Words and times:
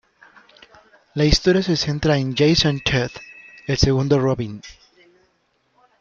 La 1.13 1.25
historia 1.25 1.61
se 1.61 1.77
centra 1.77 2.17
en 2.17 2.35
Jason 2.35 2.79
Todd, 2.79 3.11
el 3.67 3.77
segundo 3.77 4.17
Robin. 4.17 4.59